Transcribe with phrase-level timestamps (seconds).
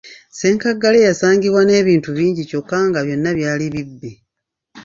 [0.31, 4.11] Ssenkaggale yasangibwa n’ebintu bingi kyokka nga byonna byali bibbe.